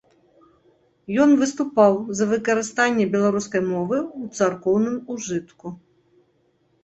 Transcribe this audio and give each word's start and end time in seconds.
Ён 1.23 1.29
выступаў 1.41 1.91
за 2.19 2.25
выкарыстанне 2.31 3.05
беларускай 3.15 3.61
мовы 3.73 3.97
ў 3.99 4.23
царкоўным 4.41 4.97
ужытку. 5.17 5.67